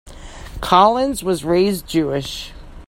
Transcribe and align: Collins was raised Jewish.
Collins 0.61 1.23
was 1.23 1.45
raised 1.45 1.85
Jewish. 1.85 2.53